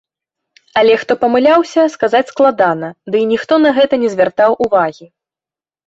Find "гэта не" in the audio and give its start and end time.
3.79-4.15